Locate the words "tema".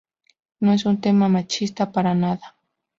0.99-1.29